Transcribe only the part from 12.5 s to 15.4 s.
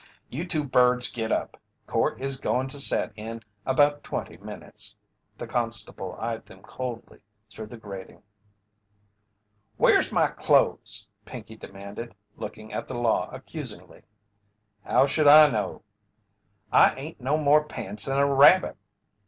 at the Law accusingly. "How should